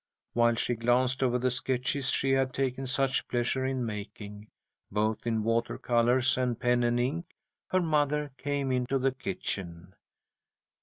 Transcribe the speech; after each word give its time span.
While 0.33 0.55
she 0.55 0.73
glanced 0.73 1.21
over 1.21 1.37
the 1.37 1.51
sketches 1.51 2.09
she 2.09 2.31
had 2.31 2.55
taken 2.55 2.87
such 2.87 3.27
pleasure 3.27 3.63
in 3.67 3.85
making, 3.85 4.47
both 4.91 5.27
in 5.27 5.43
water 5.43 5.77
colours 5.77 6.39
and 6.39 6.59
pen 6.59 6.81
and 6.83 6.99
ink, 6.99 7.27
her 7.67 7.81
mother 7.83 8.31
came 8.35 8.71
into 8.71 8.97
the 8.97 9.11
kitchen. 9.11 9.93